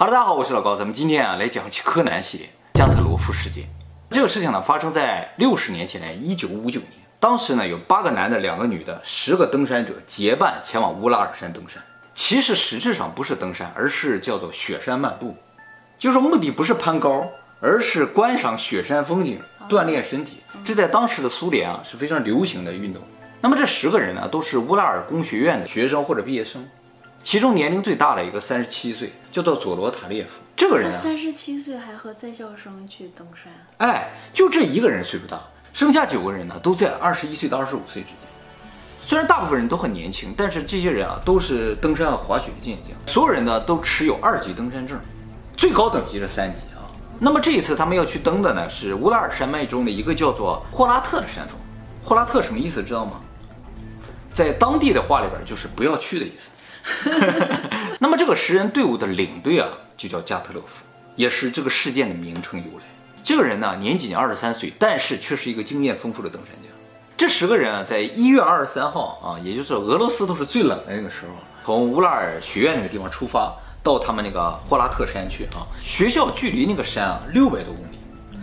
[0.00, 3.66] 哈喽，大家好，我是老高，咱们今天啊来讲一期柯南系列加特罗夫事件。
[4.08, 11.82] 这个事情呢发生在六十年前的一九五九年，当时呢有八个男的，两个女的，十个登山者结伴前往乌拉尔山登山。
[12.14, 15.36] 其实实质上不是登山，而是叫做雪山漫步，
[15.98, 17.28] 就是目的不是攀高，
[17.60, 19.38] 而是观赏雪山风景，
[19.68, 20.38] 锻炼身体。
[20.64, 23.02] 这在当时的苏联啊是非常流行的运动。
[23.42, 26.66] 那么这十个人呢都是乌拉尔工学院的学生或者毕业生。
[27.22, 30.40] 其中年龄最大的一个三十七岁，叫做佐罗塔列夫。
[30.56, 33.52] 这个人啊，三十七岁还和在校生去登山。
[33.78, 35.40] 哎，就这一个人岁数大，
[35.72, 38.26] 剩下九个人呢都在二十一岁到二十五岁之间。
[39.02, 44.98] 虽然大部分人都很年轻，但是这些人啊都是登山和滑雪的健将，所有人呢都持有二级登山证，
[45.56, 46.88] 最高等级是三级啊。
[47.18, 51.56] 那么这一次他们要去登的呢是乌拉尔山脉中的一个叫做霍拉特的山峰。
[52.02, 53.20] 霍拉特什么意思知道吗？
[54.32, 56.48] 在当地的话里边就是不要去的意思。
[57.98, 60.84] 那么这个十人队伍的领队啊，就叫加特勒夫，
[61.16, 62.84] 也是这个事件的名称由来。
[63.22, 66.68] 这个人呢，年仅二十三岁，但是却是一个经验丰富的登山家。
[67.16, 75.66] 这十个人啊，在一月二十三号啊，也就是俄罗斯都是最冷的那个时候，从乌拉尔学院那个地方出发，到他们那个霍拉特山去啊。
[75.82, 77.98] 学校距离那个山啊六百多公里，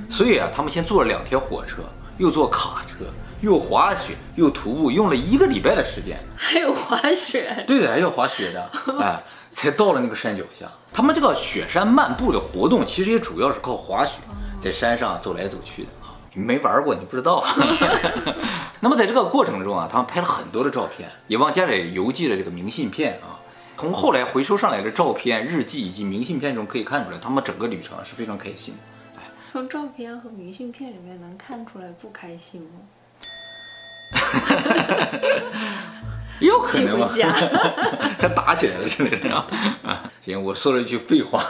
[0.08, 1.82] 所以啊，他们先坐了两天火车，
[2.20, 3.06] 又坐卡车。
[3.42, 9.22] 又滑雪又徒步，用了一个礼拜的时间，还有滑雪，对的，还有滑雪的， 哎，
[9.52, 10.66] 才到了那个山脚下。
[10.92, 14.20] 他们这个雪山漫步的活动，其实也主要是靠滑雪，
[14.60, 16.18] 在山上走来走去的啊。
[16.34, 17.46] 你没玩过，你不知道。
[18.82, 23.38] 那么在这个过程中啊，他们拍了很多的照片，也往家里邮寄了这个明信片啊。
[23.78, 29.20] 从后来回收上来的照片、日记以及明信片中可以看出来，他们整个旅程是非常开心的。
[29.20, 32.82] 哎，从照片和明信片里面能看出来不开心吗？
[36.40, 37.10] 有可能吗？
[38.20, 39.48] 他打起来了，真的是啊！
[40.22, 41.44] 行，我说了一句废话。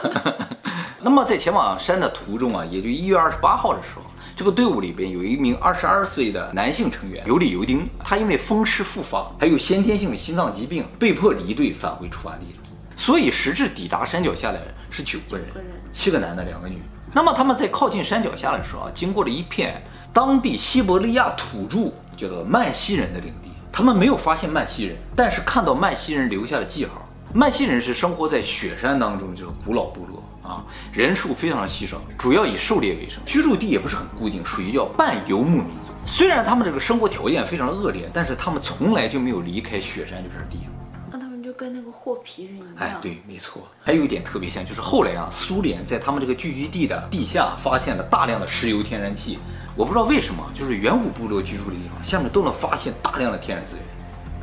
[1.02, 4.02] 那么在前往山的途中啊，也就一月二十八号的时候，
[4.36, 12.59] 这个队伍里边有一名二十二岁的男性成员尤里尤丁，他因为风湿复发，还有先天性的心脏疾病，被迫离队返回出发地了。
[12.95, 15.48] 所以实质抵达山脚下的是九个人，
[15.92, 16.82] 七个男的，两个女。
[17.14, 19.83] 那么他们在靠近山脚下的时候啊，经过了一片
[20.14, 21.92] 当地西伯利亚土著。
[22.17, 27.08] 叫做曼西人的领地，他们没有发现曼西人，但是看到曼西人留下的记号。
[27.33, 35.92] 曼西人是生活在雪山当中这个古老部落啊，人数非常的稀少，主要以狩猎为生，居住地也不是很固定，属于叫半游牧民族。
[36.06, 40.66] 虽然他们这个生活条件非常的恶劣，但是他们从来就没有离开雪山这片地。
[41.11, 42.67] 那他们就跟那个霍皮人一样。
[42.77, 43.67] 哎，对，没错。
[43.83, 49.38] 还有一点特别像，就是后来啊，苏联在他们这个聚居地的地下发现了大量的石油天然气。
[49.77, 53.83] 我不知道为什么，就是远古部落居住的地方，下面都能发现大量的天然资源，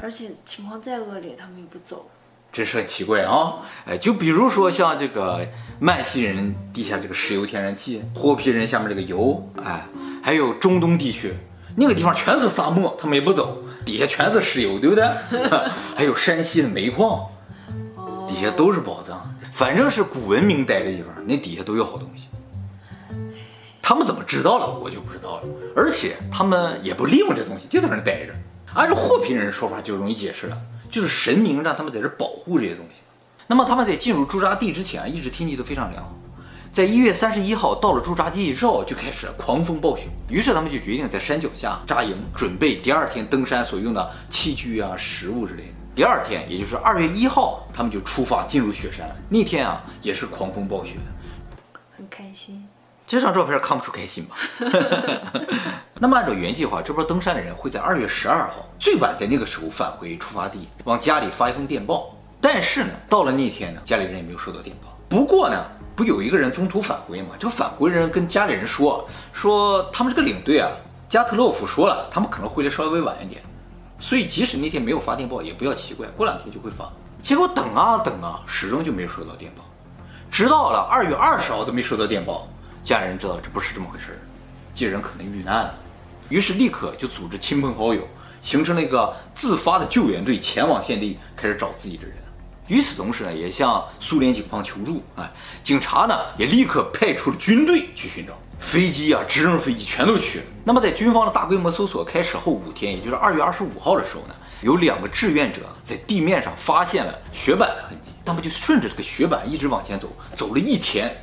[0.00, 2.08] 而且情况再恶劣，他们也不走，
[2.52, 3.54] 真是很奇怪啊！
[3.84, 5.44] 哎，就比如说像这个
[5.80, 9.84] 曼西人地下这个石油天然气，霍皮人下面这个油，哎，
[10.22, 11.34] 还有中东地区
[11.74, 15.04] 那个地方全是沙漠，他们也不走，底下全是石油，对不对？
[15.96, 17.26] 还有山西的煤矿，
[18.28, 19.20] 底下都是宝藏，
[19.52, 22.28] 反正是古文明待的地方，那底下都有好东西。
[23.86, 24.78] 他们怎么知道了？
[24.78, 25.42] 我就不知道了。
[25.76, 28.32] 而且他们也不利用这东西，就在那待着。
[28.72, 30.56] 按照霍皮人说法，就容易解释了，
[30.88, 33.02] 就是神明让他们在这保护这些东西。
[33.46, 36.02] 那么他们在进入驻扎地之前，一直天气都非常凉。
[36.72, 40.08] 在一月三十一号到了驻扎地之后，就开始狂风暴雪。
[40.30, 45.74] 于是他们就决定在山脚下扎营，准备第二天登山所用的器具啊、食物之类的。
[45.94, 49.14] 第二天，也就是二月一号，他们就出发进入雪山。
[49.28, 50.94] 那天啊，也是狂风暴雪，
[51.94, 52.66] 很开心。
[53.06, 54.36] 这张照片看不出开心吧？
[56.00, 62.16] 那么按照原计划，这波登山的人会在二月十二号最晚在那个时候返回出发地，往家里发一封电报。
[62.40, 64.98] 但是呢，到了那天呢，家里人也没有收到电报。
[65.08, 67.28] 不过呢，不有一个人中途返回吗？
[67.38, 70.70] 这返回人跟家里人说，说他们这个领队啊，
[71.08, 73.42] 加特洛夫说了，他们可能回来稍微晚一点，
[74.00, 76.90] 所以即使那天没有发电报，也不要奇怪，过两天就会发。
[77.22, 79.64] 结果等啊等啊，始终就没有收到电报，
[80.30, 82.48] 直到了二月二十号都没收到电报。
[82.84, 84.20] 家人知道这不是这么回事儿，
[84.74, 85.74] 这人可能遇难了，
[86.28, 88.06] 于是立刻就组织亲朋好友，
[88.42, 92.14] 形成了一个自发的救援队，前往现地开始找自己的人。
[92.68, 95.02] 与此同时呢，也向苏联警方求助。
[95.16, 95.30] 哎，
[95.62, 100.44] 警察呢也立刻派出了军队去寻找，飞机啊、直升飞机全都去了。
[100.62, 111.14] 那么在军方的大规模搜索开始后五天，也就是二月二十五号的时候呢，有两个志愿者在地面上发现了雪板的痕迹，他们就顺着这个雪板一直往前走，走了一天，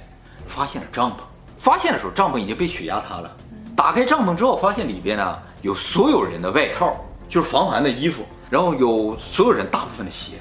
[0.47, 1.21] 发现了帐篷。
[1.61, 3.31] 发现的时候，帐篷已经被雪压塌了。
[3.75, 6.95] 打开帐篷之后，发现里边呢有所有人的外套，
[7.29, 10.37] 就是防寒的衣服，然后有所有人大部分的鞋。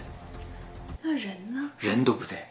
[1.03, 1.71] 那人呢？
[1.77, 2.51] 人都不在。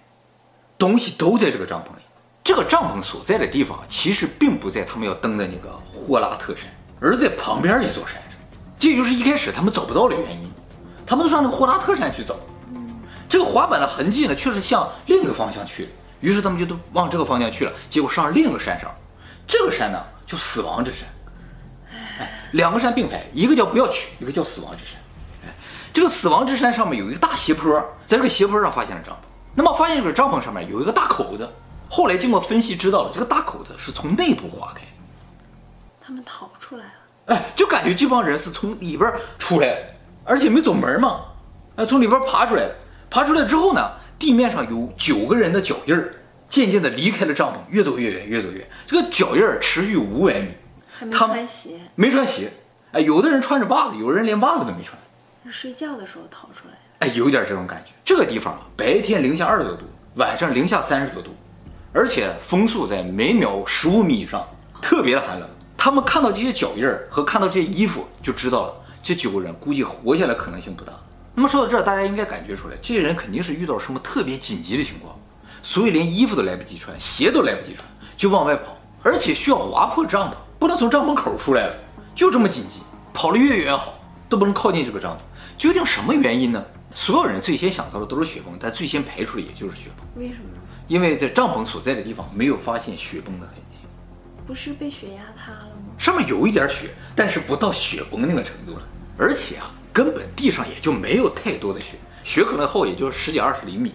[0.77, 2.03] 东西都在这个帐篷里。
[2.43, 6.67] 这个帐篷所在的地方其实并不在他们要登的那个霍拉特山，
[7.01, 8.39] 而在旁边一座山上。
[8.77, 10.47] 这就是一开始他们找不到的原因。
[11.07, 12.35] 他们都上那个霍拉特山去找，
[13.27, 15.89] 这个滑板的痕迹呢，却是向另一个方向去的。
[16.19, 18.89] 于是他们就都往这个方向去了，结果上了另一个山上。
[19.47, 21.07] 这个山呢，叫死亡之山。
[22.19, 24.99] 哎，两个山并排，一个叫不要去，一个叫死亡之山。
[25.45, 25.53] 哎，
[25.93, 27.73] 这个死亡之山上面有一个大斜坡，
[28.05, 29.27] 在这个斜坡上发现了帐篷。
[29.55, 31.49] 那么发现这个帐篷上面有一个大口子。
[31.89, 34.81] 后来经过分析，知道了这个大口子是从内部划开，
[35.99, 36.91] 他们逃出来了。
[37.27, 39.85] 哎，就感觉这帮人是从里边出来的，
[40.23, 41.21] 而且没走门嘛，
[41.75, 42.75] 哎，从里边爬出来的。
[43.09, 46.13] 爬出来之后呢，地面上有九个人的脚印儿，
[46.49, 48.69] 渐渐地离开了帐篷，越走越远，越走越远。
[48.85, 50.49] 这个脚印儿持续五百米。
[51.09, 51.69] 他没穿鞋？
[51.95, 52.51] 没穿鞋。
[52.91, 54.99] 哎，有的人穿着袜子，有人连袜子都没穿。
[55.45, 56.79] 是睡觉的时候逃出来的。
[56.99, 57.91] 哎，有点这种感觉。
[58.03, 59.85] 这个地方啊，白天零下二十多度，
[60.15, 61.31] 晚上零下三十多度。
[61.93, 64.45] 而且风速在每秒十五米以上，
[64.81, 65.49] 特别的寒冷。
[65.77, 70.91] 他们看到这些脚印儿和看到这些衣服，就知道了这九个人估计活下来可能性不大。
[71.39, 75.17] 那么说到这儿，大家应该感觉出来，这些人肯定是遇到了什么特别紧急的情况，
[75.63, 77.87] 所以连衣服都来不及穿，鞋都来不及穿，
[78.17, 81.75] 就往外跑，而且需要划破帐篷，不能从帐篷口出来了，
[82.13, 82.81] 就这么紧急，
[83.13, 83.97] 跑得越远越好，
[84.27, 85.21] 都不能靠近这个帐篷。
[85.55, 86.61] 究竟什么原因呢？
[86.93, 90.05] 所有人最先想到的都是雪崩，但最先排除的也就是雪崩。
[90.21, 90.59] 为什么？
[90.89, 93.77] 因为在帐篷所在的地方没有发现雪崩的痕迹，
[94.45, 95.93] 不是被雪压塌了吗？
[95.97, 98.81] 上面有一点雪，但是不到雪崩那个程度了。
[99.17, 103.91] 而且啊，根本地上也就没有太多的雪，雪可能厚也就十几二十厘米。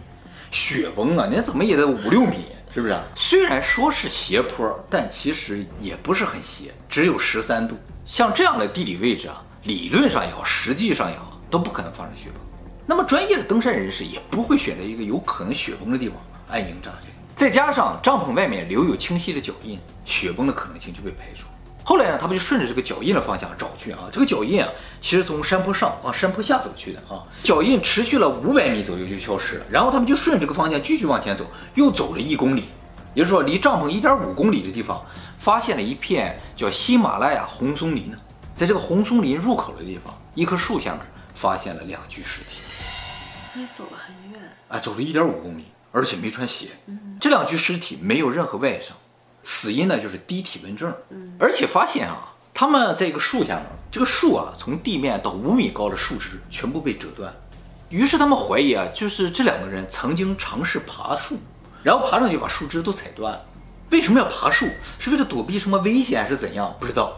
[0.51, 3.01] 雪崩啊，那怎么也得五六米，是不是？
[3.17, 7.79] 虽然说是斜坡，但其实也不是很斜，只有十三度。
[8.05, 12.43] 像这样的地理位置啊，理论上也好，实际上也好，都不可能发生雪崩。
[12.85, 16.19] 那么专业的登山人士也不会选择一个有可能雪崩的地方。
[16.51, 21.47] 安营扎寨，再加上帐篷外面留有清晰的脚印，雪崩的可能性就被排除。
[21.85, 24.09] 后来呢，他们就顺着这个脚印的方向找去啊。
[24.11, 24.69] 这个脚印啊，
[25.03, 27.23] 其实从山坡上往山坡下走去的啊。
[27.43, 29.67] 脚印持续了五百米左右就消失了。
[29.71, 31.45] 然后他们就顺这个方向继续往前走，
[31.75, 32.65] 又走了一公里，
[33.13, 35.05] 也就是说离帐篷一点五公里的地方，
[35.39, 38.17] 发现了一片叫喜马拉雅红松林呢。
[38.55, 41.01] 在这个红松林入口的地方，一棵树下面
[41.35, 42.63] 发现了两具尸体。
[43.61, 45.67] 也走了很远，啊，走了一点五公里。
[45.97, 46.71] 而且没穿鞋，
[47.21, 48.97] 这两具尸体没有任何外伤，
[49.45, 50.93] 死因呢就是低体温症。
[51.39, 57.33] 而且发现啊，他们在一个树下面，这个树啊从地面到五米高的树枝全部被折断，
[57.91, 61.39] 于是他们怀疑啊，就是这两个人曾经尝试爬树，
[61.83, 63.41] 然后爬上去把树枝都踩断。
[63.91, 64.67] 为什么要爬树？
[64.99, 66.75] 是为了躲避什么危险还是怎样？
[66.81, 67.13] 不知道。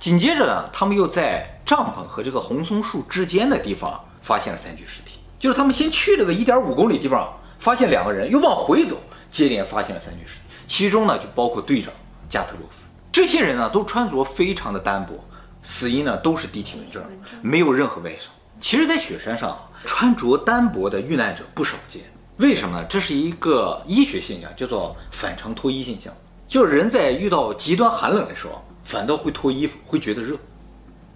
[0.00, 7.32] 紧接着呢，他们又在帐篷和这个红松树之间的地方发现了三具尸体，就是他们先去了个一点五公里地方。
[7.58, 8.96] 发现两个人，又往回走，
[9.32, 11.92] 接连发现了三具尸体，其中呢就包括队长
[12.28, 12.86] 加特洛夫。
[13.10, 15.18] 这些人呢都穿着非常的单薄，
[15.62, 17.02] 死因呢都是低体温症，
[17.42, 18.30] 没有任何外伤。
[18.60, 22.02] 其实，在雪山上穿着单薄的遇难者不少见。
[22.36, 22.86] 为什么呢？
[22.88, 26.12] 这是一个医学现象，叫做反常脱衣现象。
[26.46, 30.36] 就是人在遇到极端寒冷的时候，反倒会脱衣服，会觉得热。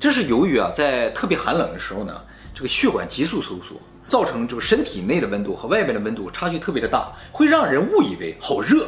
[0.00, 2.20] 这是由于啊，在特别寒冷的时候呢，
[2.54, 3.76] 这个血管急速收缩。
[4.08, 8.86] 造成这个身体内的温度和外面的温度差距特别的大，会让人误以为好热，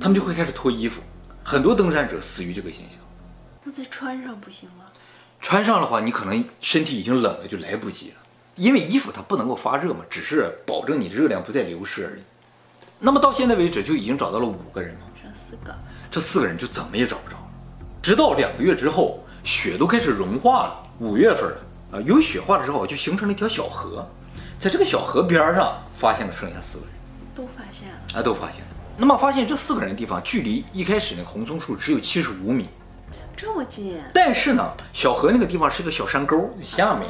[0.00, 1.02] 他们就会开始脱衣服。
[1.42, 2.98] 很多登山者死于这个现象。
[3.64, 4.84] 那再穿上不行吗？
[5.40, 8.16] 穿上的话，你可能身体已经冷了，就来不及了。
[8.56, 12.22] 因为衣服它不能够发热嘛，只是保证你的热量不再流失而已。
[12.98, 15.74] 那么到现在为止，就已经找到了五个人嘛，剩四个。
[16.10, 17.48] 这四个人就怎么也找不着了。
[18.02, 20.82] 直到两个月之后，雪都开始融化了。
[20.98, 21.56] 五月份了
[21.92, 24.06] 啊，有雪化了之后，就形成了一条小河。
[24.58, 26.94] 在这个小河边上发现了剩下四个人，
[27.34, 28.66] 都发现了啊，都发现了。
[29.00, 32.66] 那么发现这四个人的地方，距离一开始那个红松树只有七十五米，
[33.34, 33.98] 这么近。
[34.12, 37.08] 但是呢，小河那个地方是个小山沟，下面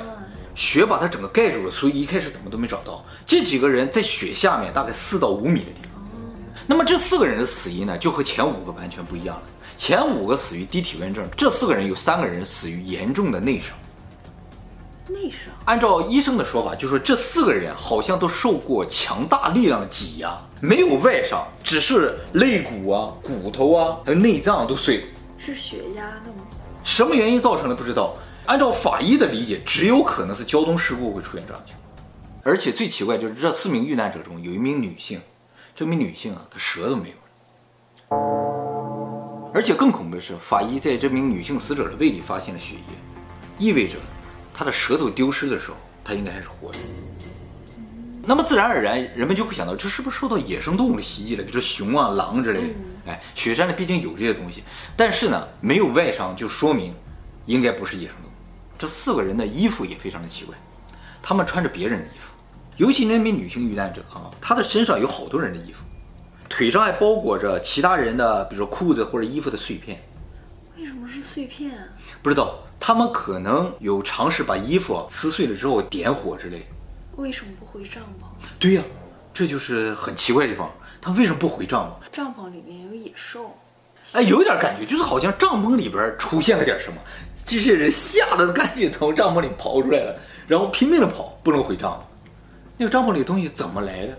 [0.54, 3.04] 雪把它整个盖住了，所以一开始怎么都没找到。
[3.26, 6.00] 这几个人在雪下面大概四到五米的地方。
[6.64, 9.42] 那么这四个人的死因呢，就和前五个完全不一样了。
[9.76, 13.76] 前五个死于低体温症，这四个人有三个人死于严重的内伤。
[15.12, 15.38] 内伤。
[15.64, 25.06] 按照医生的说法，就是说这四个人好像都受过强大力量的挤压，没有外伤，只是肋骨啊、骨头啊还有内脏都碎了。
[25.38, 26.44] 是血压的吗？
[26.82, 28.14] 什么原因造成的不知道。
[28.46, 31.84] 按照法医的理解，只有可能是交通事故会出现这样的情况。
[32.42, 35.20] 而且最奇怪就是这四名遇难者中有一名女性，
[35.74, 37.20] 这名女性啊，她舌都没有了。
[39.54, 42.80] 而且更恐怖的是，法医在这名女性死者的胃里发现了血液，
[43.58, 43.96] 意味着。
[44.60, 46.78] 他的舌头丢失的时候，他应该还是活着。
[48.26, 51.42] 那么自然而然，人们就会想到，这是不是受到野生动物的袭击了？
[51.42, 52.68] 比如说熊啊、狼之类的。
[53.06, 54.62] 哎，雪山里，毕竟有这些东西，
[54.94, 56.94] 但是呢，没有外伤，就说明
[57.46, 58.34] 应该不是野生动物。
[58.78, 60.54] 这四个人的衣服也非常的奇怪，
[61.22, 62.34] 他们穿着别人的衣服，
[62.76, 65.78] 尤其那名女性遇难者啊，她的身上有好多人的衣服，
[66.50, 70.02] 腿上还包裹着其他人的，比如说裤子或者衣服的碎片。
[70.76, 71.84] 为什么是碎片啊？
[72.22, 76.66] 不知道，他们可能有尝试把衣服撕碎了之后点火之类。
[77.16, 78.24] 为什么不回帐篷？
[78.58, 78.82] 对呀，
[79.34, 80.68] 这就是很奇怪的地方。
[81.02, 82.10] 他为什么不回帐篷？
[82.10, 83.54] 帐篷里面有野兽。
[84.14, 86.98] 哎，有点感觉，就是好像帐篷里边出现了点什么，
[87.44, 90.18] 这些人吓得赶紧从帐篷里跑出来了，
[90.48, 92.28] 然后拼命的跑，不能回帐篷。
[92.78, 94.18] 那个帐篷里的东西怎么来的？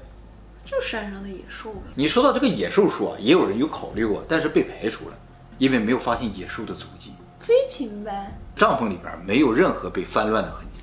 [0.64, 1.74] 就山上的野兽。
[1.96, 5.16] 你说到这个野兽说啊，也有人有考虑过，但是被排除了，
[5.58, 7.12] 因为没有发现野兽的足迹。
[7.52, 8.32] 飞禽呗。
[8.56, 10.80] 帐篷里边没有任何被翻乱的痕迹。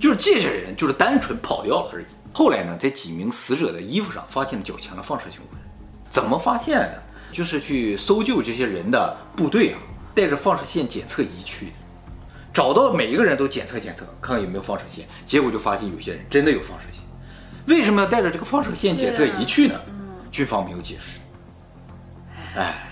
[0.00, 2.04] 就是这些人就是单纯跑掉了而已。
[2.32, 5.62] 后来呢，在几名死者的衣服上发现了较强的放射性污染。
[6.10, 7.02] 怎么发现的呢？
[7.30, 9.78] 就是去搜救这些人的部队啊，
[10.12, 11.68] 带着放射线检测仪去，
[12.52, 15.06] 找到每一个人都检测检测，看看有没有放射线。
[15.24, 17.00] 结果就发现有些人真的有放射线。
[17.66, 19.80] 为什么要带着这个放射线检测仪去呢？
[20.32, 21.20] 军方没有解释。
[22.56, 22.91] 哎，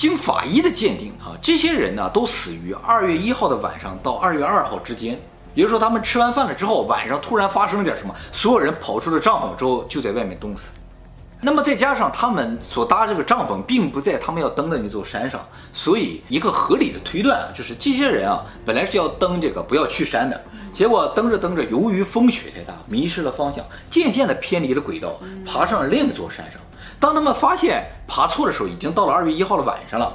[0.00, 5.20] 经法医的鉴定啊，这些人呢都死于二月一号的晚上到二月二号之间。
[5.52, 10.68] 也就是说，他们吃完饭了之后，晚上突然发生了点什么，所有人跑出了帐篷之后，就在外面冻死。
[11.42, 20.40] 那么再加上他们所搭这个帐篷，并不在他们要登的那座山上，所以一个合理的推断啊，就是这些人啊，本来是要登这个不要去山的，
[20.72, 26.58] 结果登着登着，由于风雪太大，迷失了方向，渐渐的偏离了轨道，爬上了另一座山上。
[27.00, 30.14] 当他们发现爬错的时候，已经到了二月一号的晚上了，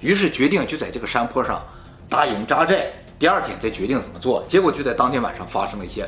[0.00, 1.64] 于是决定就在这个山坡上
[2.10, 2.90] 搭营扎寨。
[3.18, 6.06] 第二天再决定怎么做，结果就在当天晚上发生了一些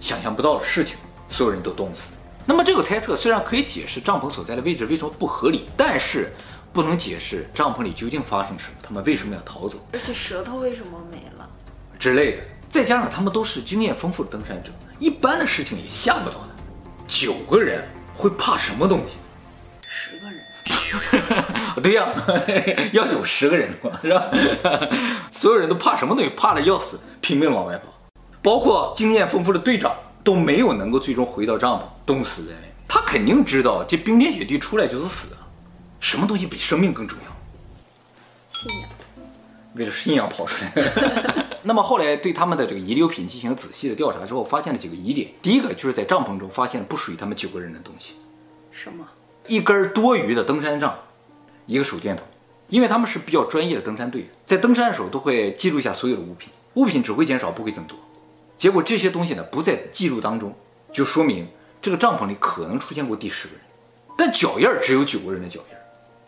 [0.00, 0.96] 想象不到的事情，
[1.28, 2.12] 所有人都冻死。
[2.46, 6.32] 那么这个猜测虽然可以解释帐篷所在的位置为什么不合理，但是
[6.72, 11.46] 不能解释帐篷里究竟发生什么，他们为什么要逃走，而且舌头为什么没了
[11.98, 12.42] 之类的。
[12.70, 16.62] 再加上他们都是经验丰富的登山者，一般的事情也吓不到他。
[17.06, 19.16] 九个人会怕什么东西？
[21.82, 22.12] 对呀，
[22.92, 24.30] 要有十个人嘛，是吧？
[25.30, 26.30] 所有人都怕什么东西？
[26.36, 27.92] 怕的要死，拼命往外跑。
[28.42, 32.72] 包括经验丰富的队长都没有能够最终回到帐篷，冻死在外面。
[32.86, 35.44] 他肯定知道这冰天雪地出来就是死啊！
[36.00, 37.36] 什么东西比生命更重要？
[38.50, 38.88] 信仰。
[39.74, 40.72] 为了信仰跑出来。
[41.62, 45.28] 那么后来对他们的这个遗留品进行仔细的调查之后，发现了几个疑点。
[45.42, 48.14] 第一个就是在帐篷中发现了不属于他们九个人的东西。
[48.72, 49.04] 什么？
[49.48, 50.96] 一根多余的登山杖，
[51.66, 52.24] 一个手电筒，
[52.68, 57.98] 因为他们是比较专业的登山队员，在登山的时候都会记录下所有的物品，物品只会减少不会增多。
[58.56, 60.54] 结果这些东西呢不在记录当中，
[60.92, 61.48] 就说明
[61.80, 63.62] 这个帐篷里可能出现过第十个人，
[64.16, 65.76] 但脚印只有九个人的脚印，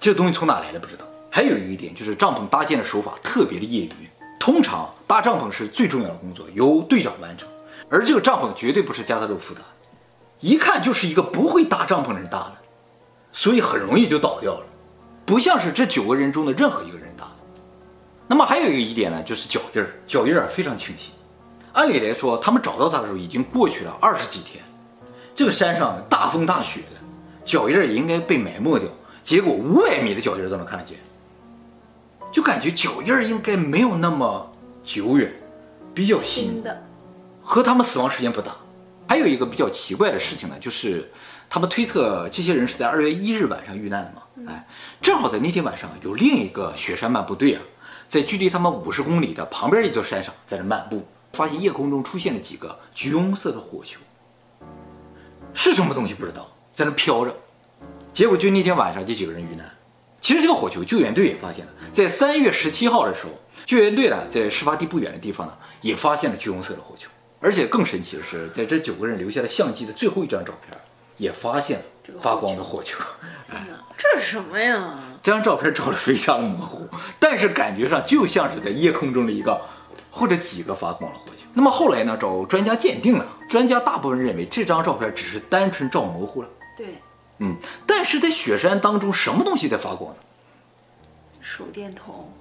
[0.00, 1.04] 这东西从哪来的不知道。
[1.30, 4.08] 还有一点就是帐篷搭建的手法特别的业余，
[4.38, 7.48] 通常搭帐篷是最重要的工作，由队长完成，
[7.88, 9.60] 而这个帐篷绝对不是加特洛夫的，
[10.40, 12.56] 一看就是一个不会搭帐篷的人搭的。
[13.32, 14.66] 所以很容易就倒掉了，
[15.25, 17.30] 不像是这九个人中的任何一个人打的。
[18.26, 21.12] 那么还有一个疑点呢，就是脚印儿，脚印儿非常清晰。
[21.72, 24.64] 按理来说，他们找到他的时候已经过去了二十几天，
[25.34, 26.96] 这个山上大风大雪的，
[27.44, 28.88] 脚印儿也应该被埋没掉。
[29.22, 30.99] 结果五百米的脚印儿都能看得见，
[32.32, 35.32] 就感觉脚印儿应该没有那么久远，
[35.94, 36.82] 比较新，新的，
[37.42, 38.56] 和他们死亡时间不搭。
[39.08, 41.08] 还有一个比较奇怪的事情呢，就是。
[41.52, 44.52] 他们推测这些人是在二月一日晚上遇难的嘛？
[44.52, 44.64] 哎，
[45.02, 47.61] 正好在那天晚上有另一个雪山漫步队啊，
[48.07, 53.99] 在距离他们五十公里的旁边一座山上在那漫步，发现夜空中出现了几个橘红色的火球，
[55.52, 57.37] 是什么东西不知道，在那飘着。
[58.12, 59.69] 结果就那天晚上这几个人遇难。
[60.21, 63.30] 其实这个火球救援队也发现了，在三月十七号的时候，
[63.66, 70.78] 救援队呢在事发地不远的地方呢也发现了橘红色的火球，而且更神奇的是，在这九个人留下的相机的最后一张照片。
[71.20, 71.84] 也发现了
[72.18, 72.98] 发光的火球，
[73.50, 74.98] 哎，这是什么呀？
[75.22, 79.60] 这张照片照得非常模糊，但是感觉上就像是在夜空中的一个
[80.10, 81.42] 或者几个发光的火球。
[81.52, 82.16] 那么后来呢？
[82.18, 86.48] 找专家鉴定了，专家大部分认为这张照片只是单纯照模糊了。
[86.74, 86.86] 对，
[87.40, 87.54] 嗯，
[87.86, 90.20] 但是在雪山当中，什么东西在发光呢？
[91.42, 92.32] 手电筒。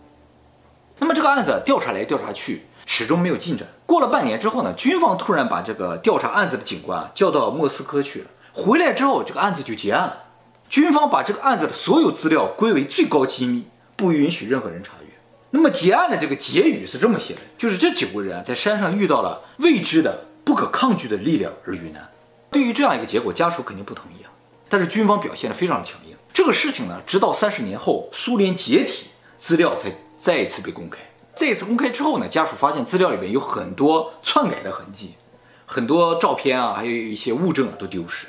[1.00, 3.67] 那么这个案子调查来调查去，始终没有进展。
[3.86, 8.27] 过了半年之后呢，军方突然把这个调查案子的警官叫到莫斯科去了。
[8.53, 10.24] 回来之后，这个案子就结案了。
[10.70, 13.63] 军方把这个案子的所有资料归为最高机密，
[13.96, 15.08] 不允许任何人查阅。
[15.51, 22.08] 那么结案的这个结语是这么写的：就是这九个人，在山上遇到了未知的、不可抗拒的力量而遇难。
[22.51, 24.29] 对于这样一个结果，家属肯定不同意啊。
[24.70, 26.15] 但是军方表现得非常强硬。
[26.32, 29.08] 这个事情呢，直到三十年后苏联解体，
[29.39, 31.00] 资料才再一次被公开。
[31.36, 35.13] 再一次公开之后呢，家属发现资料里面有很多篡改的痕迹，
[35.65, 38.27] 很多照片啊，还有一些物证啊都丢失。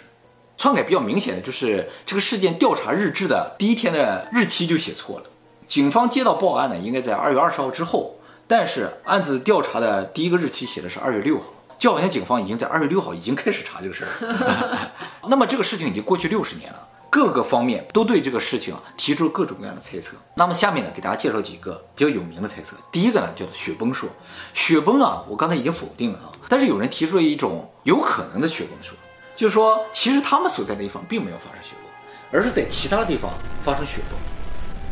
[0.60, 5.24] 篡改比较明显的就是这个事件调查日志的第一天的日期就写错了。
[5.66, 8.14] 警方接到报案呢，应该在二月二十号之后，
[8.46, 11.44] 但是案子调查的第一个日期写的是二月六号，
[11.78, 14.90] 就好像警方已经在二月六号已经开始查这个事儿。
[15.30, 16.88] 那么这个事情已经过去六十年了。
[17.08, 20.14] 各个方面都对这个事情啊提出了各种各样的猜测。
[20.34, 22.76] 那么下面呢，给大家介绍几个比较有名的猜测。
[22.92, 24.10] 第一个呢叫做雪崩说，
[24.52, 28.94] 雪崩啊，我刚才已经否定了啊，但是有人提出了一种有可能的雪崩说，
[29.36, 31.90] 就是说其实他们所在的地方并没有发生雪崩，
[32.30, 33.30] 而是在其他地方
[33.64, 34.18] 发生雪崩，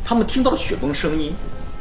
[0.04, 1.34] 他们听到了雪崩声音，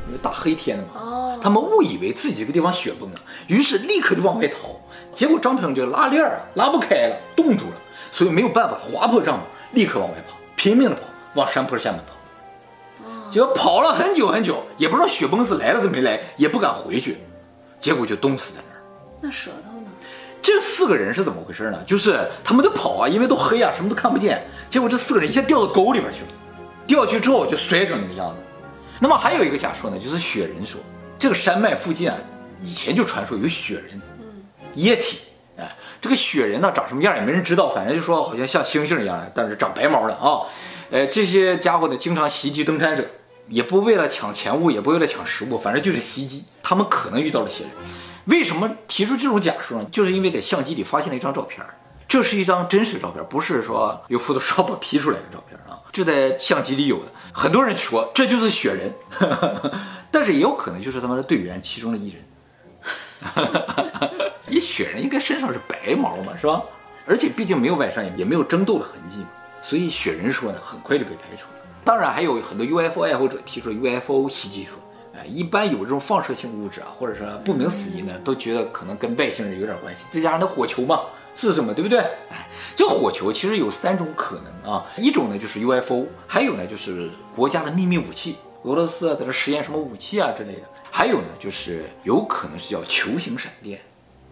[0.08, 4.76] 因为大黑天的嘛，哦，他们误以为自己这个地方雪崩了，于是立刻就往外逃，
[5.14, 7.76] 结果帐篷这个拉链啊拉不开了，冻住了，
[8.12, 9.42] 所以没有办法划破帐篷。
[9.74, 11.02] 立刻往外跑，拼命的跑，
[11.34, 17.18] 往山坡下面跑，结果跑了很久很久，也不知道雪崩是来了是没来，也不敢回去，
[17.78, 18.82] 结果就冻死在那儿。
[19.20, 19.77] 那舌头呢？
[20.48, 21.84] 这四个人是怎么回事呢？
[21.86, 26.28] 就是他们都跑啊，因为都黑啊，什么都看不见，结果这四个人一下掉到沟里边去了，
[26.88, 28.38] 掉下去之后就摔成那个样子。
[28.98, 30.80] 那么还有一个假说呢，就是雪人说，
[31.20, 32.16] 这个山脉附近啊，
[32.62, 34.42] 以前就传说有雪人，嗯，
[34.76, 35.20] 液体。
[35.58, 40.48] 哎这个雪人呢，长什么样也没人知道，反正就说好像像猩猩一样的，但是长白毛的啊。
[40.92, 43.06] 呃，这些家伙呢，经常袭击登山者，
[43.50, 46.46] 也不为了抢钱物，也不为了抢食物，反正就是袭击。
[46.64, 47.72] 他们可能遇到了雪人。
[48.28, 49.88] 为什么提出这种假说呢？
[49.92, 51.66] 就是因为在相机里发现了一张照片，
[52.08, 57.12] 这是一张真实照片，不是说用 Photoshop P 出来的照片啊，就在相机里有的。
[57.34, 58.94] 很多人说这就是雪人，
[60.12, 62.24] 但是也有可能就是他们的队员其中的一人。
[64.48, 66.62] 你雪人应该身上是白毛嘛，是吧？
[67.06, 69.28] 而且毕竟没有外伤，也没有争斗的痕迹嘛，
[69.62, 71.60] 所以雪人说呢，很快就被排除了。
[71.84, 74.78] 当然，还有很多 UFO 爱好者提出 UFO 袭击说，
[75.18, 80.06] 哎，一般有这种放射性物质啊，或者说不明死因呢，都觉得可能跟外星人有点关系。
[80.12, 81.02] 再加上那火球嘛，
[81.36, 82.00] 是什么，对不对？
[82.30, 90.62] 哎，这火球其实有三种可能啊，一种呢就是 UFO，还有呢就是国家的秘密武器，俄罗斯啊在这实验什么武器啊之类的。
[90.92, 93.80] 还有呢，就是有可能是叫球形闪电，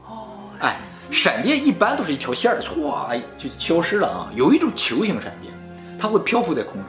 [0.07, 0.27] 哦，
[0.59, 0.79] 哎，
[1.11, 4.31] 闪电一般都是一条线儿，唰就消失了啊。
[4.35, 5.53] 有一种球形闪电，
[5.99, 6.83] 它会漂浮在空中，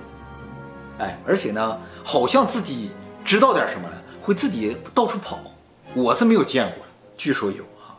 [0.99, 2.91] 哎，而且呢，好像自己
[3.27, 5.41] 知道点什么呢，会自己到处跑。
[5.95, 6.87] 我是没有见过，
[7.17, 7.99] 据说有啊。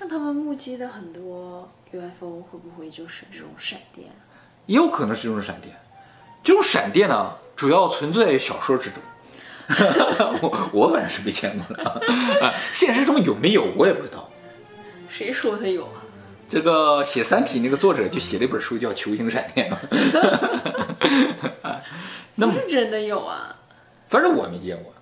[0.00, 4.08] 那他们目击的很多 UFO 会不会就是这种闪电？
[4.66, 5.76] 也有可能是这种闪电。
[6.42, 9.00] 这种闪电呢，主要存在于小说之中。
[10.42, 11.88] 我我本来是没见过的
[12.40, 14.28] 啊， 现实中有没有我也不知道。
[15.08, 16.02] 谁说的有啊？
[16.48, 19.70] 这个写《三体》那个作者就写了一本书叫《球形闪电》。
[22.34, 23.54] 那么是真的有啊？
[24.10, 24.92] 反正我没见过。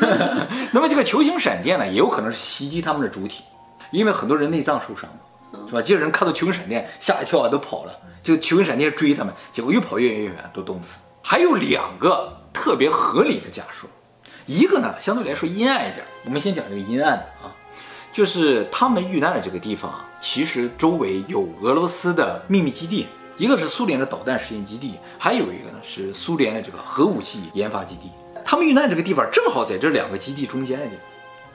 [0.72, 3.44] 那么这个球形闪电呢，也有可能是袭击他们的主体，
[3.92, 5.80] 因为很多人内脏受伤嘛，是吧？
[5.80, 7.96] 这个人看到球形闪电吓一跳啊，都跑了。
[8.22, 10.98] 就球形闪电追他们，结果越跑越远越远，都冻死。
[11.22, 12.40] 还有两个。
[12.54, 13.90] 特别合理的假说，
[14.46, 17.50] 一个呢相对来说阴暗一点，我们先讲这个阴暗的啊，
[18.12, 28.10] 就是他们遇难的这个地方啊，其实周围有俄罗斯的秘密基地，一个是苏联的导弹实验基地，还有一个呢是苏联的这个核武器研发基地。
[28.44, 30.92] 他们遇难这个地方正好在这两个基地中间的地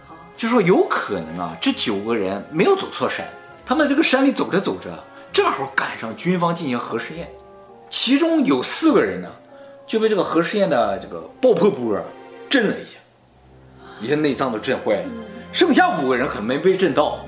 [0.07, 3.25] 方，就说有可能啊，这九个人没有走错山，
[3.65, 7.29] 他们在这个山里走着走着，正好赶上军方进行核试验，
[7.89, 9.29] 其中有四个人呢。
[9.87, 11.99] 就被这个核试验的这个爆破波
[12.47, 12.99] 震了一下，
[13.99, 15.09] 一些内脏都震坏了，
[15.51, 17.25] 剩下五个人可能没被震到。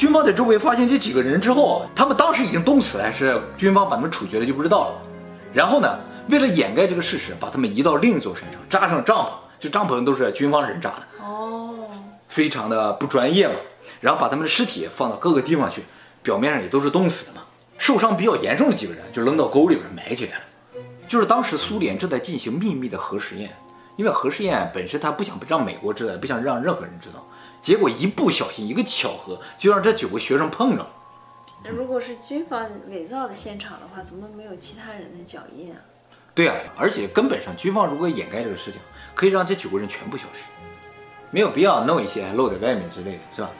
[0.00, 4.94] 军方在周围发现这几个人之后，他们当时已经冻死了，还是军方把他们处决了就不知道了。
[5.52, 5.98] 然后呢，
[6.30, 9.28] 为了掩盖这个事实，把他们移到另一座山上，扎上帐篷。
[9.60, 11.86] 这帐篷都是军方人扎的哦，
[12.28, 13.56] 非常的不专业嘛。
[14.00, 15.82] 然后把他们的尸体放到各个地方去，
[16.22, 17.42] 表面上也都是冻死的嘛。
[17.76, 20.44] 受伤比较严重的几个人就扔到沟里边埋起来了。
[21.06, 23.54] 就是当时苏联正在进行秘密的核实验，
[23.96, 27.22] 因为核试验本身他不想让美国知道，不想让任何人知道，
[27.60, 30.90] 结果一不小心一个巧合，就让这九个学生碰着了。
[31.62, 35.76] 那如果是军方伪造的现场的话，怎么没有其他人的脚印啊？
[36.34, 38.80] 对啊，而且根本上军方如果掩盖这个事情，
[39.14, 40.44] 可以让这九个人全部消失，
[41.30, 43.50] 没有必要弄一些露在外面之类的，是吧？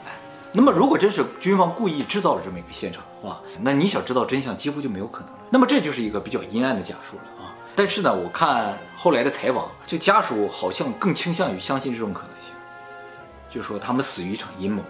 [0.53, 5.39] 那么如果真是军方故意制造了这么一个现场的话，那你想知道真相几乎就没有可能了。
[5.49, 7.53] 那么这就是一个比较阴暗的假说了啊。
[7.75, 12.40] 但是呢，我看后来的采访，这家属好像更倾向于相信这种可能性，
[13.51, 14.81] 就说他们死于一场阴谋，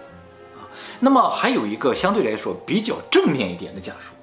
[0.54, 0.62] 啊，
[1.00, 4.14] 那么还有一个相对来说比较正面一点的假说，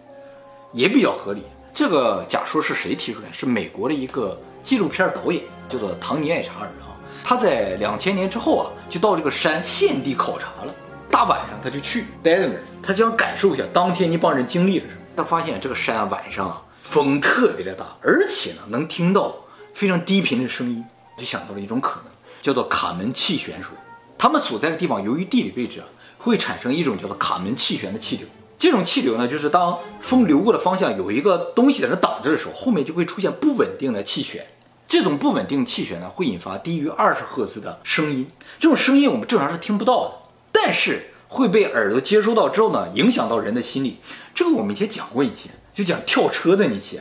[0.72, 1.44] 也比较合理。
[1.74, 3.28] 这个假说是谁提出来？
[3.32, 6.96] 是美国的一个纪录片导演，叫做唐尼·艾查尔啊。
[7.24, 10.74] 他在两千年之后啊，就到这个山现地考察了。
[11.12, 15.02] 大晚上他就去待在那儿，他想感受一下当天那帮人经历了什么。
[15.16, 19.36] 他发现这个山啊，晚上啊风特别的大，而且呢能听到
[19.74, 20.84] 非常低频的声音，
[21.18, 22.06] 就想到了一种可能，
[22.42, 23.72] 叫做卡门气旋说。
[24.20, 25.88] 他们所在的地方由于地理位置啊，
[26.20, 28.28] 会产生一种叫做卡门气旋的气流。
[28.60, 34.46] 这种气流呢，就是当风流过的方向有一个东西在那挡着的时候，后面就会出现不稳定的气旋。
[34.88, 38.30] 这种不稳定气旋呢，会引发低于二十赫兹的声音。
[38.60, 40.12] 这种声音我们正常是听不到的，
[40.52, 41.12] 但是。
[41.32, 43.98] 会被耳朵接收到之后呢，影响到人的心理。
[44.34, 47.00] 这个我们以前讲过一期，就讲跳车的那期，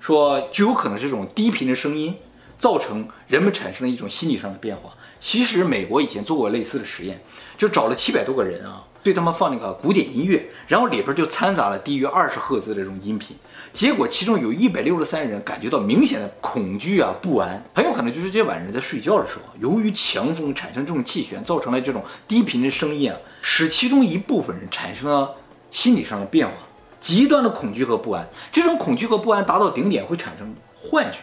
[0.00, 2.14] 说就有可能是这种低频的声音
[2.56, 4.94] 造成人们产生了一种心理上的变化。
[5.20, 7.20] 其实美国以前做过类似的实验，
[7.56, 8.84] 就找了七百多个人啊。
[9.02, 13.36] 对他们放那个古典音乐，然后里边就掺杂了低于二十赫兹的这种音频，
[13.72, 25.36] 结果其中有一百六十三人感觉到明显的恐惧啊不安，很有可能就是这晚上在睡觉的时候，由于强风产生这种气旋，造成了这种低频的声音啊，使其中一部分人产生了
[25.70, 26.54] 心理上的变化，
[26.98, 28.28] 极端的恐惧和不安。
[28.50, 31.18] 这种恐惧和不安达到顶点会产生幻觉，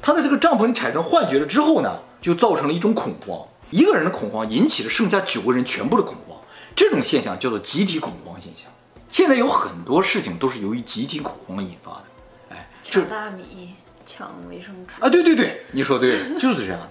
[0.00, 6.38] 他的这个帐篷产生幻觉了之后呢，就造成了一种恐慌，一个人的恐慌引起了剩下九个人全部的恐慌。
[6.74, 8.72] 这种现象叫做集体恐慌现象。
[9.10, 12.04] 现在有很多事情都是由于集体恐慌引发的。
[12.48, 13.74] 哎，抢大米、
[14.06, 15.10] 抢卫生纸啊！
[15.10, 16.90] 对对对，你说对，就是这样的。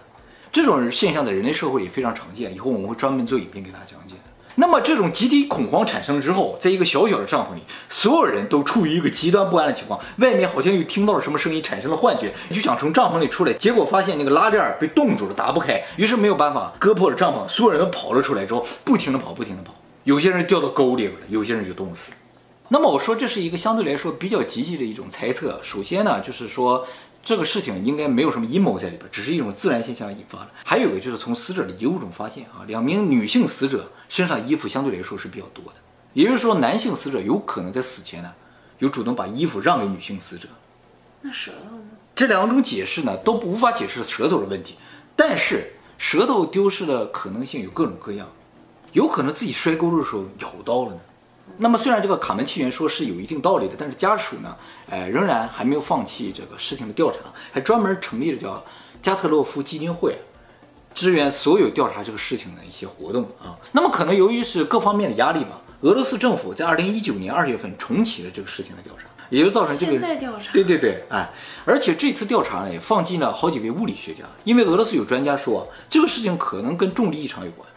[0.51, 4.17] 这种现象在人类社会也非常常见，以后我们会专门做影片给大家讲解。
[4.55, 22.17] 那么这种集体恐慌产生之后，在一个小小的帐篷里，所有人都处于一个极端不安的情况，外面好像又听到了什么声音，产生了幻觉，就想从帐篷里出来，结果发现那个拉链被冻住了，打不开，于是没有办法割破了帐篷，所有人都跑了出来之后，不停地跑，不停地跑，有些人掉到沟里了，有些人就冻死了。
[22.69, 26.85] 那么我说这是一个相对来说比较积极的一种猜测，首先呢，就是说。
[27.23, 30.49] 这个事情应该没有什么阴谋在里边，只是一种自然现象引发的。
[30.65, 35.75] 还有一个就是从死者的遗物中发现啊，两名女性死者身上衣服相对来说是比较多的，
[36.11, 38.29] 也就是说男性死者有可能在死前呢，
[38.79, 40.49] 有主动把衣服让给女性死者。
[41.21, 41.83] 那舌头呢？
[42.13, 44.75] 这两种解释呢都无法解释舌头的问题，
[45.15, 48.27] 但是舌头丢失的可能性有各种各样，
[48.91, 50.99] 有可能自己摔沟的时候咬到了呢。
[51.57, 54.55] 那么虽然这个卡门气旋说是有一定道理的，但是家属呢，
[54.89, 57.19] 呃，仍然还没有放弃这个事情的调查，
[57.51, 58.63] 还专门成立了叫
[59.01, 60.17] 加特洛夫基金会，
[60.93, 63.55] 支援所有调查这个事情的一些活动啊。
[63.71, 71.29] 那么可能由于是各方面的压力吧，俄罗斯政府在二零一九年二月份重启了这个事情的调查，也就造成这个现在调查，对对对，哎，
[71.65, 77.67] 而且这次调查呢也放进了好几位物理学家，因为俄罗斯有专家说这个事情可能跟重力异常有关。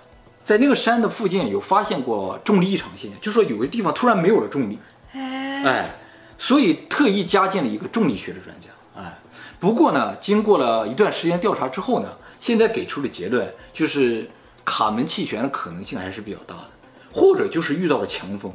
[0.46, 4.78] 在那个山的附近有发现过重力异常现象，就说有个地方突然没有了重力，
[5.12, 5.92] 哎，
[6.38, 9.18] 所以特意加进了一个重力学的专家，哎，
[9.58, 14.30] 不过呢，经过了一段时间调查之后呢，现在给出的结论就是
[14.64, 16.68] 卡门气旋的可能性还是比较大的，
[17.12, 18.52] 或者就是遇到了强风，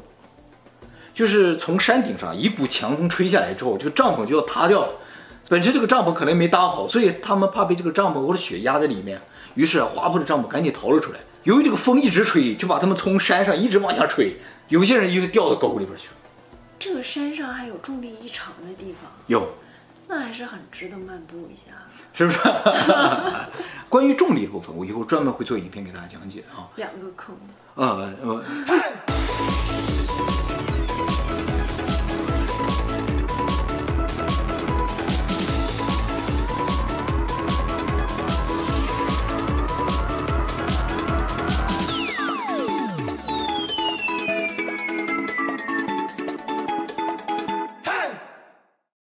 [1.14, 4.94] 就是从山顶上一股强风吹下来之后，这个帐篷就要塌掉了，
[5.50, 9.20] 本身这个帐篷可能没搭好，所以他们怕被这个帐篷或者雪压在里面，
[9.56, 11.20] 于是划破了帐篷，赶紧逃了出来。
[11.44, 14.36] 由于这个风一直吹，就把他们从山上一直往下吹，
[14.68, 16.14] 有些人就掉到沟里边去了。
[16.78, 19.12] 这个山上还有重力异常的地方？
[19.28, 19.56] 有，
[20.08, 21.74] 那还是很值得漫步一下，
[22.14, 22.40] 是不是？
[23.90, 26.70] 关于重力的部分，我以后专门会做影片给大家讲解啊。
[26.76, 27.36] 两个坑。
[27.76, 28.44] 呃呃。